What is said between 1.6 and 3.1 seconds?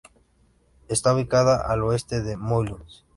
al oeste de Moulins.